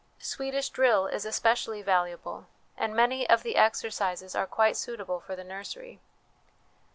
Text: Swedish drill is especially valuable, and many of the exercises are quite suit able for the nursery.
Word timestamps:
Swedish 0.17 0.69
drill 0.71 1.05
is 1.05 1.25
especially 1.25 1.83
valuable, 1.83 2.47
and 2.75 2.95
many 2.95 3.29
of 3.29 3.43
the 3.43 3.55
exercises 3.55 4.33
are 4.33 4.47
quite 4.47 4.75
suit 4.75 4.99
able 4.99 5.19
for 5.19 5.35
the 5.35 5.43
nursery. 5.43 5.99